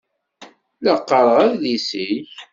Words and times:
La 0.83 0.93
qqaṛeɣ 0.99 1.37
adlis-ik. 1.45 2.31